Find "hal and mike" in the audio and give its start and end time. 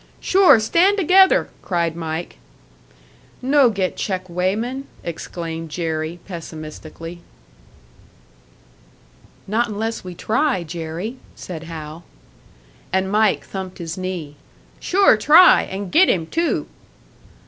11.65-13.45